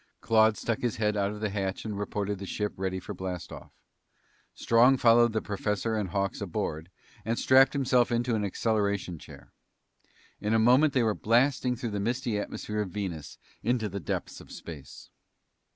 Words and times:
Claude 0.19 0.57
stuck 0.57 0.79
his 0.79 0.95
head 0.95 1.15
out 1.15 1.29
of 1.29 1.41
the 1.41 1.51
hatch 1.51 1.85
and 1.85 1.95
reported 1.99 2.39
the 2.39 2.45
ship 2.47 2.73
ready 2.75 2.99
for 2.99 3.13
blast 3.13 3.51
off. 3.51 3.71
Strong 4.55 4.97
followed 4.97 5.31
the 5.31 5.43
professor 5.43 5.95
and 5.95 6.09
Hawks 6.09 6.41
aboard 6.41 6.89
and 7.23 7.37
strapped 7.37 7.73
himself 7.73 8.11
into 8.11 8.33
an 8.33 8.43
acceleration 8.43 9.19
chair. 9.19 9.51
In 10.39 10.55
a 10.55 10.57
moment 10.57 10.93
they 10.93 11.03
were 11.03 11.13
blasting 11.13 11.75
through 11.75 11.91
the 11.91 11.99
misty 11.99 12.39
atmosphere 12.39 12.81
of 12.81 12.89
Venus 12.89 13.37
into 13.61 13.87
the 13.87 13.99
depths 13.99 14.41
of 14.41 14.51
space. 14.51 15.11